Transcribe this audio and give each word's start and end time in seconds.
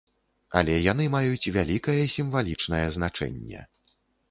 Але 0.61 0.77
яны 0.91 1.05
маюць 1.15 1.51
вялікае 1.59 1.99
сімвалічнае 2.15 2.83
значэнне. 2.99 3.61